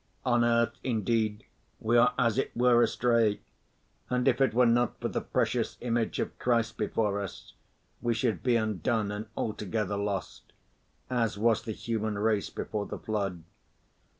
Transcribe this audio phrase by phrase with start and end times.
[0.25, 1.43] On earth, indeed,
[1.79, 3.39] we are as it were astray,
[4.09, 7.53] and if it were not for the precious image of Christ before us,
[8.01, 10.53] we should be undone and altogether lost,
[11.11, 13.43] as was the human race before the flood.